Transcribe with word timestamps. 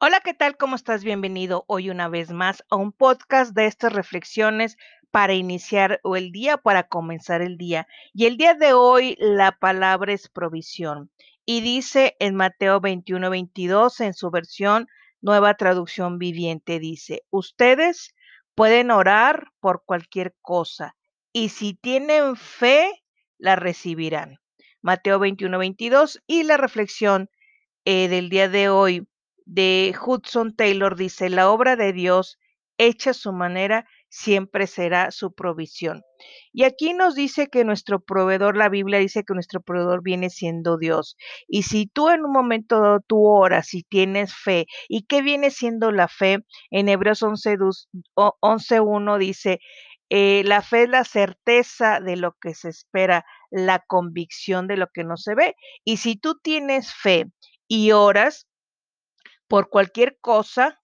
Hola, 0.00 0.20
¿qué 0.20 0.32
tal? 0.32 0.56
¿Cómo 0.56 0.76
estás? 0.76 1.02
Bienvenido 1.02 1.64
hoy 1.66 1.90
una 1.90 2.08
vez 2.08 2.30
más 2.30 2.64
a 2.70 2.76
un 2.76 2.92
podcast 2.92 3.52
de 3.52 3.66
estas 3.66 3.92
reflexiones 3.92 4.76
para 5.10 5.34
iniciar 5.34 5.98
o 6.04 6.14
el 6.14 6.30
día, 6.30 6.56
para 6.56 6.84
comenzar 6.84 7.42
el 7.42 7.58
día. 7.58 7.88
Y 8.14 8.26
el 8.26 8.36
día 8.36 8.54
de 8.54 8.74
hoy 8.74 9.16
la 9.18 9.58
palabra 9.58 10.12
es 10.12 10.28
provisión. 10.28 11.10
Y 11.44 11.62
dice 11.62 12.14
en 12.20 12.36
Mateo 12.36 12.80
21, 12.80 13.28
22, 13.28 14.00
en 14.00 14.14
su 14.14 14.30
versión 14.30 14.86
nueva 15.20 15.54
traducción 15.54 16.18
viviente, 16.18 16.78
dice, 16.78 17.24
ustedes 17.30 18.14
pueden 18.54 18.92
orar 18.92 19.48
por 19.58 19.82
cualquier 19.84 20.36
cosa 20.42 20.94
y 21.32 21.48
si 21.48 21.74
tienen 21.74 22.36
fe, 22.36 23.02
la 23.36 23.56
recibirán. 23.56 24.38
Mateo 24.80 25.18
21, 25.18 25.58
22 25.58 26.22
y 26.28 26.44
la 26.44 26.56
reflexión 26.56 27.30
eh, 27.84 28.06
del 28.06 28.28
día 28.28 28.48
de 28.48 28.68
hoy 28.68 29.08
de 29.48 29.94
Hudson 30.04 30.54
Taylor 30.54 30.94
dice, 30.94 31.30
la 31.30 31.50
obra 31.50 31.74
de 31.74 31.94
Dios 31.94 32.38
hecha 32.76 33.10
a 33.10 33.14
su 33.14 33.32
manera 33.32 33.86
siempre 34.10 34.66
será 34.66 35.10
su 35.10 35.32
provisión. 35.32 36.02
Y 36.52 36.64
aquí 36.64 36.92
nos 36.92 37.14
dice 37.14 37.48
que 37.48 37.64
nuestro 37.64 38.00
proveedor, 38.00 38.56
la 38.56 38.68
Biblia 38.68 38.98
dice 38.98 39.24
que 39.24 39.34
nuestro 39.34 39.62
proveedor 39.62 40.02
viene 40.02 40.28
siendo 40.28 40.76
Dios. 40.76 41.16
Y 41.48 41.62
si 41.62 41.86
tú 41.86 42.10
en 42.10 42.24
un 42.24 42.32
momento 42.32 42.80
dado 42.80 43.00
tú 43.00 43.26
oras 43.26 43.72
y 43.72 43.82
tienes 43.84 44.34
fe, 44.34 44.66
¿y 44.86 45.06
qué 45.06 45.22
viene 45.22 45.50
siendo 45.50 45.92
la 45.92 46.08
fe? 46.08 46.44
En 46.70 46.88
Hebreos 46.88 47.22
11.1 47.22 48.34
11, 48.40 49.18
dice, 49.18 49.60
eh, 50.10 50.42
la 50.44 50.60
fe 50.60 50.84
es 50.84 50.88
la 50.90 51.04
certeza 51.04 52.00
de 52.00 52.16
lo 52.16 52.36
que 52.40 52.54
se 52.54 52.68
espera, 52.68 53.24
la 53.50 53.78
convicción 53.86 54.66
de 54.66 54.76
lo 54.76 54.88
que 54.88 55.04
no 55.04 55.16
se 55.16 55.34
ve. 55.34 55.54
Y 55.84 55.96
si 55.98 56.16
tú 56.16 56.38
tienes 56.42 56.94
fe 56.94 57.26
y 57.66 57.92
oras, 57.92 58.47
por 59.48 59.70
cualquier 59.70 60.18
cosa 60.20 60.80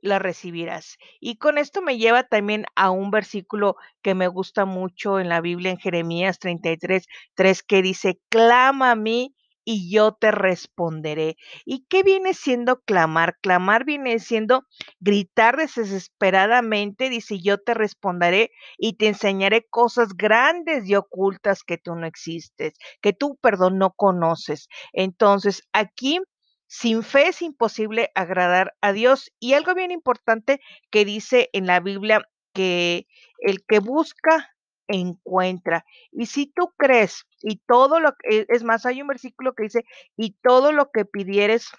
la 0.00 0.18
recibirás. 0.18 0.98
Y 1.20 1.36
con 1.36 1.58
esto 1.58 1.82
me 1.82 1.98
lleva 1.98 2.24
también 2.24 2.64
a 2.76 2.90
un 2.90 3.10
versículo 3.10 3.76
que 4.02 4.14
me 4.14 4.28
gusta 4.28 4.64
mucho 4.64 5.18
en 5.18 5.28
la 5.28 5.40
Biblia, 5.40 5.70
en 5.70 5.78
Jeremías 5.78 6.38
33, 6.38 7.06
3, 7.34 7.62
que 7.62 7.82
dice, 7.82 8.20
clama 8.28 8.92
a 8.92 8.96
mí 8.96 9.34
y 9.64 9.90
yo 9.90 10.12
te 10.12 10.30
responderé. 10.30 11.36
¿Y 11.64 11.86
qué 11.88 12.04
viene 12.04 12.34
siendo 12.34 12.80
clamar? 12.82 13.36
Clamar 13.42 13.84
viene 13.84 14.20
siendo 14.20 14.64
gritar 15.00 15.56
desesperadamente, 15.56 17.10
dice, 17.10 17.40
yo 17.40 17.58
te 17.58 17.74
responderé 17.74 18.52
y 18.78 18.94
te 18.94 19.08
enseñaré 19.08 19.66
cosas 19.68 20.10
grandes 20.16 20.88
y 20.88 20.94
ocultas 20.94 21.64
que 21.64 21.78
tú 21.78 21.96
no 21.96 22.06
existes, 22.06 22.74
que 23.02 23.12
tú, 23.12 23.38
perdón, 23.42 23.78
no 23.78 23.90
conoces. 23.90 24.68
Entonces, 24.92 25.62
aquí 25.72 26.20
sin 26.66 27.02
fe 27.02 27.28
es 27.28 27.42
imposible 27.42 28.10
agradar 28.14 28.74
a 28.80 28.92
Dios. 28.92 29.32
Y 29.38 29.54
algo 29.54 29.74
bien 29.74 29.90
importante 29.90 30.60
que 30.90 31.04
dice 31.04 31.50
en 31.52 31.66
la 31.66 31.80
Biblia 31.80 32.28
que 32.52 33.06
el 33.38 33.64
que 33.66 33.78
busca 33.78 34.56
encuentra. 34.88 35.84
Y 36.12 36.26
si 36.26 36.46
tú 36.46 36.72
crees 36.76 37.26
y 37.42 37.56
todo 37.66 38.00
lo 38.00 38.14
que, 38.16 38.46
es 38.48 38.62
más, 38.64 38.86
hay 38.86 39.02
un 39.02 39.08
versículo 39.08 39.54
que 39.54 39.64
dice, 39.64 39.84
y 40.16 40.36
todo 40.42 40.72
lo 40.72 40.90
que 40.90 41.04
pidieres 41.04 41.70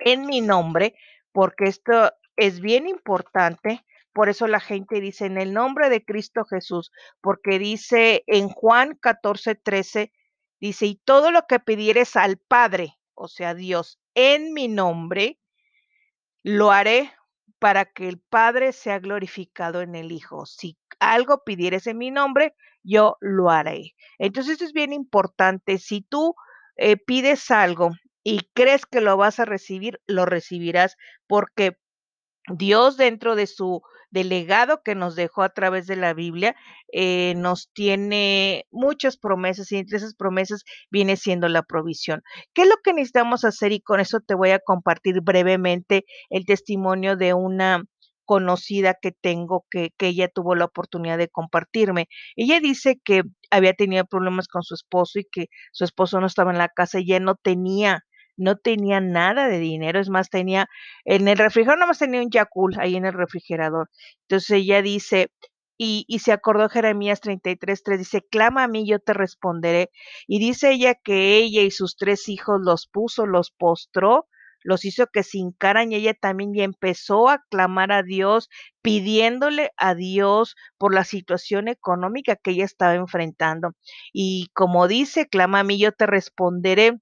en 0.00 0.26
mi 0.26 0.40
nombre, 0.40 0.94
porque 1.32 1.64
esto 1.64 2.12
es 2.36 2.60
bien 2.60 2.86
importante, 2.86 3.84
por 4.12 4.28
eso 4.28 4.46
la 4.46 4.60
gente 4.60 5.00
dice 5.00 5.26
en 5.26 5.38
el 5.38 5.52
nombre 5.52 5.88
de 5.88 6.04
Cristo 6.04 6.44
Jesús, 6.44 6.90
porque 7.20 7.58
dice 7.58 8.24
en 8.26 8.48
Juan 8.48 8.96
14, 9.00 9.54
13, 9.54 10.12
dice, 10.60 10.86
y 10.86 10.96
todo 10.96 11.30
lo 11.30 11.46
que 11.46 11.60
pidieres 11.60 12.16
al 12.16 12.38
Padre 12.38 12.99
o 13.20 13.28
sea, 13.28 13.54
Dios, 13.54 13.98
en 14.14 14.54
mi 14.54 14.66
nombre, 14.66 15.38
lo 16.42 16.70
haré 16.70 17.12
para 17.58 17.84
que 17.84 18.08
el 18.08 18.18
Padre 18.18 18.72
sea 18.72 18.98
glorificado 18.98 19.82
en 19.82 19.94
el 19.94 20.10
Hijo. 20.10 20.46
Si 20.46 20.78
algo 20.98 21.44
pidieres 21.44 21.86
en 21.86 21.98
mi 21.98 22.10
nombre, 22.10 22.54
yo 22.82 23.18
lo 23.20 23.50
haré. 23.50 23.94
Entonces, 24.18 24.52
esto 24.52 24.64
es 24.64 24.72
bien 24.72 24.94
importante. 24.94 25.76
Si 25.76 26.00
tú 26.00 26.34
eh, 26.76 26.96
pides 26.96 27.50
algo 27.50 27.90
y 28.24 28.48
crees 28.54 28.86
que 28.86 29.02
lo 29.02 29.18
vas 29.18 29.38
a 29.38 29.44
recibir, 29.44 30.00
lo 30.06 30.24
recibirás 30.24 30.96
porque 31.26 31.76
Dios 32.48 32.96
dentro 32.96 33.36
de 33.36 33.46
su 33.46 33.82
delegado 34.10 34.82
que 34.82 34.94
nos 34.94 35.16
dejó 35.16 35.42
a 35.42 35.50
través 35.50 35.86
de 35.86 35.96
la 35.96 36.14
Biblia, 36.14 36.56
eh, 36.92 37.34
nos 37.36 37.70
tiene 37.72 38.66
muchas 38.70 39.16
promesas 39.16 39.70
y 39.72 39.76
entre 39.76 39.98
esas 39.98 40.14
promesas 40.14 40.64
viene 40.90 41.16
siendo 41.16 41.48
la 41.48 41.62
provisión. 41.62 42.22
¿Qué 42.54 42.62
es 42.62 42.68
lo 42.68 42.76
que 42.82 42.92
necesitamos 42.92 43.44
hacer? 43.44 43.72
Y 43.72 43.80
con 43.80 44.00
eso 44.00 44.20
te 44.20 44.34
voy 44.34 44.50
a 44.50 44.58
compartir 44.58 45.20
brevemente 45.22 46.04
el 46.30 46.44
testimonio 46.44 47.16
de 47.16 47.34
una 47.34 47.84
conocida 48.24 48.94
que 48.94 49.10
tengo 49.10 49.66
que, 49.70 49.90
que 49.98 50.06
ella 50.06 50.28
tuvo 50.28 50.54
la 50.54 50.66
oportunidad 50.66 51.18
de 51.18 51.28
compartirme. 51.28 52.06
Ella 52.36 52.60
dice 52.60 53.00
que 53.02 53.22
había 53.50 53.74
tenido 53.74 54.04
problemas 54.04 54.46
con 54.46 54.62
su 54.62 54.74
esposo 54.74 55.18
y 55.18 55.24
que 55.24 55.46
su 55.72 55.84
esposo 55.84 56.20
no 56.20 56.28
estaba 56.28 56.52
en 56.52 56.58
la 56.58 56.68
casa 56.68 57.00
y 57.00 57.04
ella 57.04 57.18
no 57.18 57.34
tenía 57.34 58.04
no 58.40 58.56
tenía 58.56 59.00
nada 59.00 59.48
de 59.48 59.58
dinero, 59.58 60.00
es 60.00 60.08
más, 60.10 60.30
tenía, 60.30 60.68
en 61.04 61.28
el 61.28 61.38
refrigerador 61.38 61.78
nada 61.78 61.88
más 61.88 61.98
tenía 61.98 62.22
un 62.22 62.30
Yakul 62.30 62.78
ahí 62.80 62.96
en 62.96 63.04
el 63.04 63.12
refrigerador. 63.12 63.90
Entonces 64.22 64.50
ella 64.50 64.82
dice, 64.82 65.28
y, 65.82 66.04
se 66.18 66.32
acordó 66.32 66.68
Jeremías 66.68 67.20
33, 67.20 67.82
3, 67.82 67.98
dice, 67.98 68.22
clama 68.30 68.64
a 68.64 68.68
mí, 68.68 68.86
yo 68.86 68.98
te 68.98 69.14
responderé. 69.14 69.90
Y 70.26 70.38
dice 70.38 70.72
ella 70.72 70.94
que 70.94 71.38
ella 71.38 71.62
y 71.62 71.70
sus 71.70 71.96
tres 71.96 72.28
hijos 72.28 72.60
los 72.62 72.86
puso, 72.86 73.24
los 73.26 73.50
postró, 73.50 74.26
los 74.62 74.84
hizo 74.84 75.06
que 75.06 75.22
se 75.22 75.38
hincaran 75.38 75.92
y 75.92 75.96
ella 75.96 76.14
también 76.14 76.52
empezó 76.56 77.30
a 77.30 77.42
clamar 77.50 77.92
a 77.92 78.02
Dios, 78.02 78.50
pidiéndole 78.82 79.70
a 79.78 79.94
Dios 79.94 80.54
por 80.78 80.94
la 80.94 81.04
situación 81.04 81.68
económica 81.68 82.36
que 82.36 82.50
ella 82.52 82.66
estaba 82.66 82.94
enfrentando. 82.94 83.72
Y 84.12 84.48
como 84.52 84.86
dice, 84.86 85.28
clama 85.28 85.60
a 85.60 85.64
mí, 85.64 85.78
yo 85.78 85.92
te 85.92 86.06
responderé 86.06 86.98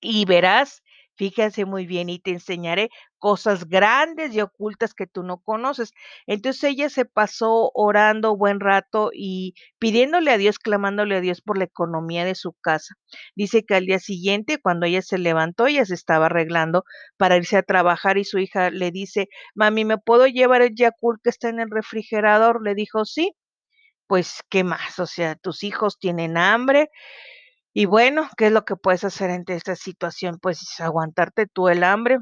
y 0.00 0.24
verás, 0.24 0.82
fíjense 1.14 1.64
muy 1.64 1.86
bien, 1.86 2.08
y 2.08 2.18
te 2.18 2.30
enseñaré 2.32 2.88
cosas 3.18 3.68
grandes 3.68 4.34
y 4.34 4.40
ocultas 4.40 4.94
que 4.94 5.06
tú 5.06 5.22
no 5.22 5.38
conoces. 5.38 5.92
Entonces 6.26 6.64
ella 6.64 6.88
se 6.90 7.04
pasó 7.04 7.70
orando 7.74 8.36
buen 8.36 8.60
rato 8.60 9.10
y 9.12 9.54
pidiéndole 9.78 10.30
a 10.32 10.38
Dios, 10.38 10.58
clamándole 10.58 11.16
a 11.16 11.20
Dios 11.20 11.40
por 11.42 11.58
la 11.58 11.64
economía 11.64 12.24
de 12.24 12.34
su 12.34 12.52
casa. 12.54 12.94
Dice 13.36 13.64
que 13.64 13.74
al 13.76 13.86
día 13.86 13.98
siguiente, 14.00 14.58
cuando 14.60 14.86
ella 14.86 15.02
se 15.02 15.18
levantó, 15.18 15.66
ella 15.66 15.84
se 15.84 15.94
estaba 15.94 16.26
arreglando 16.26 16.84
para 17.16 17.36
irse 17.36 17.56
a 17.56 17.62
trabajar 17.62 18.18
y 18.18 18.24
su 18.24 18.38
hija 18.38 18.70
le 18.70 18.90
dice, 18.90 19.28
mami, 19.54 19.84
¿me 19.84 19.98
puedo 19.98 20.26
llevar 20.26 20.62
el 20.62 20.74
Yakult 20.74 21.20
que 21.22 21.30
está 21.30 21.48
en 21.48 21.60
el 21.60 21.70
refrigerador? 21.70 22.62
Le 22.64 22.74
dijo, 22.74 23.04
sí. 23.04 23.32
Pues, 24.06 24.42
¿qué 24.50 24.64
más? 24.64 24.98
O 24.98 25.06
sea, 25.06 25.36
tus 25.36 25.62
hijos 25.64 25.98
tienen 25.98 26.36
hambre, 26.36 26.90
y 27.74 27.86
bueno, 27.86 28.28
¿qué 28.36 28.46
es 28.46 28.52
lo 28.52 28.64
que 28.64 28.76
puedes 28.76 29.04
hacer 29.04 29.30
ante 29.30 29.54
esta 29.54 29.76
situación? 29.76 30.38
Pues 30.40 30.80
aguantarte 30.80 31.46
tú 31.46 31.68
el 31.68 31.84
hambre. 31.84 32.18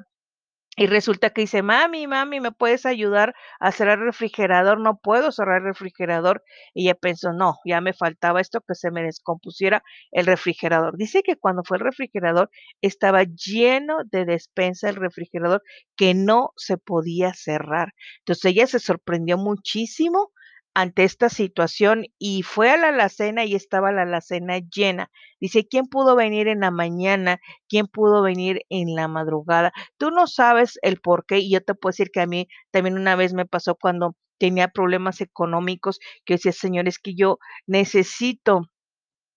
Y 0.76 0.86
resulta 0.86 1.30
que 1.30 1.42
dice, 1.42 1.62
mami, 1.62 2.06
mami, 2.06 2.40
¿me 2.40 2.52
puedes 2.52 2.86
ayudar 2.86 3.34
a 3.60 3.72
cerrar 3.72 3.98
el 3.98 4.06
refrigerador? 4.06 4.80
No 4.80 4.98
puedo 4.98 5.32
cerrar 5.32 5.58
el 5.58 5.66
refrigerador. 5.68 6.42
Y 6.74 6.84
ella 6.84 6.94
pensó, 6.94 7.32
no, 7.32 7.56
ya 7.66 7.80
me 7.80 7.92
faltaba 7.92 8.40
esto 8.40 8.60
que 8.66 8.74
se 8.74 8.90
me 8.90 9.02
descompusiera 9.02 9.82
el 10.12 10.26
refrigerador. 10.26 10.96
Dice 10.96 11.22
que 11.22 11.36
cuando 11.36 11.64
fue 11.64 11.78
el 11.78 11.84
refrigerador 11.84 12.50
estaba 12.80 13.24
lleno 13.24 13.98
de 14.10 14.24
despensa 14.24 14.88
el 14.88 14.96
refrigerador 14.96 15.62
que 15.96 16.14
no 16.14 16.52
se 16.56 16.78
podía 16.78 17.34
cerrar. 17.34 17.92
Entonces 18.20 18.46
ella 18.46 18.66
se 18.66 18.78
sorprendió 18.78 19.36
muchísimo 19.38 20.30
ante 20.74 21.04
esta 21.04 21.28
situación 21.28 22.06
y 22.18 22.42
fue 22.42 22.70
a 22.70 22.76
la 22.76 22.88
alacena 22.88 23.44
y 23.44 23.54
estaba 23.54 23.92
la 23.92 24.02
alacena 24.02 24.58
llena. 24.58 25.10
Dice, 25.40 25.66
¿quién 25.68 25.86
pudo 25.86 26.16
venir 26.16 26.48
en 26.48 26.60
la 26.60 26.70
mañana? 26.70 27.40
¿Quién 27.68 27.86
pudo 27.86 28.22
venir 28.22 28.62
en 28.68 28.94
la 28.94 29.08
madrugada? 29.08 29.72
Tú 29.98 30.10
no 30.10 30.26
sabes 30.26 30.78
el 30.82 31.00
por 31.00 31.26
qué 31.26 31.38
y 31.38 31.50
yo 31.50 31.60
te 31.62 31.74
puedo 31.74 31.90
decir 31.92 32.10
que 32.12 32.20
a 32.20 32.26
mí 32.26 32.48
también 32.70 32.96
una 32.96 33.16
vez 33.16 33.34
me 33.34 33.46
pasó 33.46 33.74
cuando 33.74 34.16
tenía 34.38 34.68
problemas 34.68 35.20
económicos 35.20 35.98
que 36.24 36.34
decía, 36.34 36.52
Señor, 36.52 36.88
es 36.88 36.98
que 36.98 37.14
yo 37.14 37.38
necesito 37.66 38.70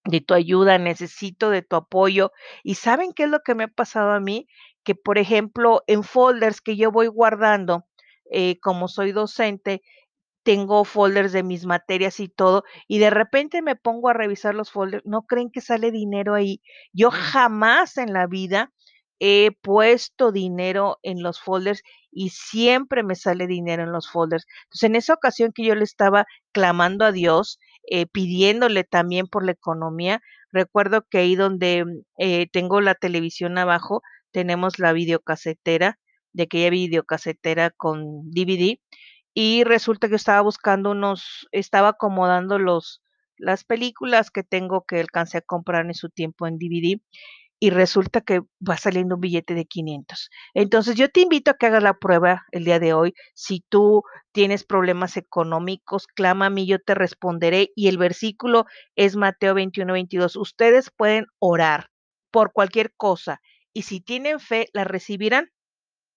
de 0.06 0.22
tu 0.22 0.34
ayuda, 0.34 0.78
necesito 0.78 1.50
de 1.50 1.62
tu 1.62 1.76
apoyo. 1.76 2.32
¿Y 2.64 2.76
saben 2.76 3.14
qué 3.14 3.24
es 3.24 3.30
lo 3.30 3.40
que 3.42 3.56
me 3.56 3.66
ha 3.66 3.68
pasado 3.68 4.12
a 4.12 4.20
mí? 4.20 4.48
Que, 4.84 4.96
por 4.96 5.18
ejemplo, 5.18 5.84
en 5.88 6.04
folders 6.04 6.62
que 6.62 6.76
yo 6.76 6.92
voy 6.92 7.08
guardando, 7.08 7.86
eh, 8.32 8.60
como 8.60 8.88
soy 8.88 9.12
docente, 9.12 9.82
tengo 10.44 10.86
folders 10.86 11.32
de 11.32 11.44
mis 11.44 11.66
materias 11.66 12.20
y 12.20 12.28
todo, 12.30 12.64
y 12.88 13.00
de 13.00 13.10
repente 13.10 13.62
me 13.62 13.76
pongo 13.76 14.10
a 14.10 14.14
revisar 14.14 14.56
los 14.56 14.72
folders, 14.72 15.04
no 15.06 15.24
creen 15.24 15.50
que 15.52 15.62
sale 15.62 15.92
dinero 15.92 16.36
ahí. 16.36 16.62
Yo 16.94 17.12
jamás 17.12 17.98
en 17.98 18.14
la 18.14 18.28
vida 18.28 18.72
he 19.20 19.52
puesto 19.62 20.32
dinero 20.32 21.00
en 21.04 21.24
los 21.24 21.40
folders 21.40 21.82
y 22.12 22.30
siempre 22.30 23.04
me 23.04 23.16
sale 23.16 23.48
dinero 23.48 23.84
en 23.84 23.92
los 23.92 24.10
folders. 24.10 24.46
Entonces, 24.66 24.84
en 24.84 24.96
esa 24.96 25.14
ocasión 25.14 25.52
que 25.54 25.66
yo 25.66 25.76
le 25.76 25.84
estaba 25.86 26.26
clamando 26.52 27.06
a 27.06 27.12
Dios, 27.12 27.60
eh, 27.90 28.06
pidiéndole 28.06 28.84
también 28.84 29.28
por 29.28 29.46
la 29.46 29.54
economía, 29.54 30.22
recuerdo 30.52 31.06
que 31.10 31.20
ahí 31.20 31.36
donde 31.36 31.86
eh, 32.18 32.48
tengo 32.52 32.82
la 32.82 32.96
televisión 32.96 33.58
abajo, 33.58 34.02
tenemos 34.32 34.80
la 34.80 34.94
videocasetera 34.94 36.00
de 36.34 36.44
aquella 36.44 36.70
videocasetera 36.72 37.70
con 37.70 38.30
DVD 38.32 38.80
y 39.34 39.64
resulta 39.64 40.10
que 40.10 40.16
estaba 40.16 40.42
buscando 40.42 40.92
unos, 40.92 41.48
estaba 41.52 41.90
acomodando 41.90 42.60
los, 42.60 43.02
las 43.38 43.64
películas 43.64 44.32
que 44.32 44.44
tengo 44.44 44.86
que 44.86 45.00
alcancé 45.00 45.40
a 45.40 45.42
comprar 45.42 45.86
en 45.86 45.94
su 45.94 46.10
tiempo 46.10 46.48
en 46.48 46.58
DVD 46.58 47.02
y 47.60 47.70
resulta 47.70 48.20
que 48.22 48.42
va 48.68 48.76
saliendo 48.76 49.16
un 49.16 49.22
billete 49.22 49.54
de 49.54 49.66
500. 49.66 50.30
Entonces 50.54 50.96
yo 50.96 51.10
te 51.10 51.22
invito 51.22 51.52
a 51.52 51.54
que 51.54 51.68
hagas 51.68 51.82
la 51.82 51.98
prueba 51.98 52.44
el 52.52 52.66
día 52.66 52.78
de 52.80 52.94
hoy. 52.94 53.14
Si 53.36 53.64
tú 53.70 54.04
tienes 54.34 54.66
problemas 54.66 55.16
económicos, 55.16 56.08
clama 56.08 56.48
a 56.48 56.50
mí, 56.50 56.68
yo 56.68 56.80
te 56.80 56.94
responderé. 56.94 57.72
Y 57.74 57.88
el 57.88 57.98
versículo 57.98 58.66
es 58.98 59.16
Mateo 59.16 59.54
21, 59.54 59.94
22. 59.94 60.36
Ustedes 60.36 60.92
pueden 60.92 61.28
orar 61.40 61.90
por 62.32 62.52
cualquier 62.52 62.94
cosa 62.98 63.40
y 63.74 63.84
si 63.84 64.02
tienen 64.02 64.40
fe, 64.40 64.68
la 64.74 64.84
recibirán. 64.84 65.50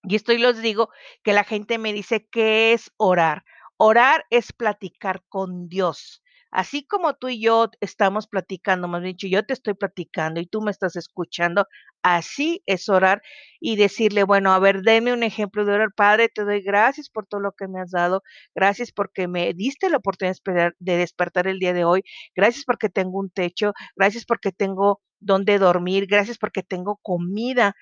Y 0.07 0.17
esto 0.17 0.33
y 0.33 0.39
les 0.39 0.61
digo 0.63 0.91
que 1.23 1.33
la 1.33 1.45
gente 1.45 1.79
me 1.79 1.93
dice, 1.93 2.27
¿qué 2.31 2.73
es 2.73 2.91
orar? 2.97 3.45
Orar 3.77 4.25
es 4.31 4.53
platicar 4.53 5.23
con 5.29 5.69
Dios. 5.69 6.23
Así 6.51 6.87
como 6.87 7.15
tú 7.15 7.29
y 7.29 7.41
yo 7.41 7.69
estamos 7.81 8.29
platicando, 8.29 8.89
más 8.89 9.03
bien 9.03 9.17
yo 9.19 9.45
te 9.45 9.53
estoy 9.53 9.75
platicando 9.75 10.41
y 10.41 10.47
tú 10.47 10.63
me 10.63 10.71
estás 10.71 10.97
escuchando, 10.97 11.67
así 12.03 12.63
es 12.67 12.89
orar 12.89 13.21
y 13.61 13.77
decirle, 13.77 14.23
bueno, 14.25 14.53
a 14.53 14.59
ver, 14.59 14.83
deme 14.83 15.13
un 15.13 15.23
ejemplo 15.23 15.65
de 15.65 15.73
orar. 15.75 15.89
Padre, 15.95 16.29
te 16.29 16.45
doy 16.45 16.63
gracias 16.63 17.11
por 17.11 17.27
todo 17.27 17.41
lo 17.41 17.53
que 17.53 17.69
me 17.69 17.81
has 17.81 17.91
dado. 17.91 18.23
Gracias 18.55 18.93
porque 18.93 19.29
me 19.29 19.53
diste 19.55 19.91
la 19.91 19.99
oportunidad 19.99 20.37
de 20.79 20.97
despertar 20.97 21.49
el 21.49 21.59
día 21.59 21.73
de 21.73 21.85
hoy. 21.85 22.03
Gracias 22.35 22.65
porque 22.65 22.89
tengo 22.89 23.19
un 23.19 23.31
techo. 23.31 23.73
Gracias 23.97 24.25
porque 24.25 24.53
tengo 24.53 25.03
donde 25.21 25.59
dormir. 25.59 26.07
Gracias 26.07 26.39
porque 26.39 26.63
tengo 26.63 26.99
comida. 27.03 27.75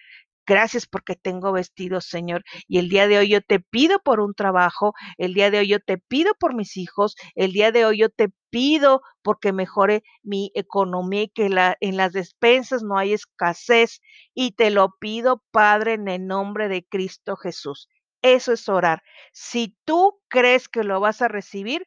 Gracias 0.47 0.87
porque 0.87 1.17
tengo 1.17 1.53
vestidos, 1.53 2.07
Señor. 2.07 2.45
Y 2.69 2.79
el 2.79 2.89
día 2.89 3.07
de 3.09 3.19
hoy 3.19 3.29
yo 3.29 3.41
te 3.41 3.61
pido 3.61 3.99
por 4.01 4.21
un 4.21 4.35
trabajo, 4.35 4.93
el 5.19 5.33
día 5.35 5.51
de 5.51 5.59
hoy 5.61 5.69
yo 5.69 5.81
te 5.81 5.99
pido 5.99 6.35
por 6.39 6.55
mis 6.55 6.77
hijos, 6.77 7.15
el 7.35 7.53
día 7.53 7.73
de 7.73 7.85
hoy 7.87 7.99
yo 7.99 8.11
te 8.11 8.29
pido 8.51 9.01
porque 9.23 9.53
mejore 9.53 10.03
mi 10.23 10.51
economía 10.55 11.23
y 11.23 11.29
que 11.29 11.47
en 11.81 11.97
las 11.97 12.13
despensas 12.13 12.83
no 12.83 12.99
hay 12.99 13.13
escasez. 13.15 14.01
Y 14.35 14.53
te 14.53 14.71
lo 14.71 14.91
pido, 15.01 15.43
Padre, 15.51 15.95
en 15.95 16.09
el 16.09 16.27
nombre 16.27 16.69
de 16.69 16.85
Cristo 16.85 17.37
Jesús. 17.37 17.89
Eso 18.23 18.53
es 18.53 18.69
orar. 18.69 19.03
Si 19.33 19.77
tú 19.85 20.21
crees 20.29 20.69
que 20.69 20.85
lo 20.85 21.01
vas 21.01 21.23
a 21.23 21.29
recibir, 21.29 21.87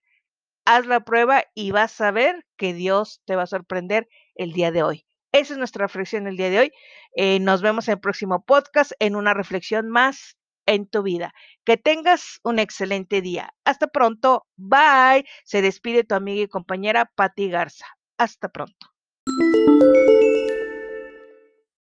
haz 0.65 0.85
la 0.87 1.01
prueba 1.01 1.43
y 1.55 1.71
vas 1.71 2.01
a 2.01 2.11
ver 2.11 2.45
que 2.57 2.73
Dios 2.73 3.21
te 3.25 3.35
va 3.35 3.43
a 3.43 3.47
sorprender 3.47 4.07
el 4.35 4.53
día 4.53 4.71
de 4.71 4.83
hoy. 4.83 5.05
Esa 5.37 5.53
es 5.53 5.59
nuestra 5.59 5.85
reflexión 5.85 6.25
el 6.25 6.35
día 6.35 6.49
de 6.49 6.59
hoy. 6.59 6.71
Eh, 7.15 7.39
nos 7.39 7.61
vemos 7.61 7.87
en 7.87 7.93
el 7.93 7.99
próximo 7.99 8.43
podcast 8.43 8.93
en 8.97 9.15
una 9.15 9.35
reflexión 9.35 9.87
más 9.87 10.35
en 10.65 10.87
tu 10.87 11.03
vida. 11.03 11.31
Que 11.63 11.77
tengas 11.77 12.39
un 12.43 12.57
excelente 12.57 13.21
día. 13.21 13.53
Hasta 13.63 13.85
pronto. 13.85 14.47
Bye. 14.55 15.25
Se 15.43 15.61
despide 15.61 16.03
tu 16.03 16.15
amiga 16.15 16.41
y 16.41 16.47
compañera 16.47 17.11
Patti 17.15 17.49
Garza. 17.51 17.85
Hasta 18.17 18.49
pronto. 18.49 18.87